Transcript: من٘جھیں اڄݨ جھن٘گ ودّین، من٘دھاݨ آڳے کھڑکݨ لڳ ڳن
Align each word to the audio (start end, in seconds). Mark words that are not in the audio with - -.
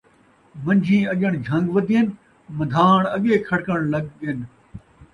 من٘جھیں 0.63 1.05
اڄݨ 1.11 1.33
جھن٘گ 1.45 1.65
ودّین، 1.75 2.07
من٘دھاݨ 2.57 3.01
آڳے 3.15 3.33
کھڑکݨ 3.45 3.79
لڳ 3.93 4.05
ڳن 4.21 4.37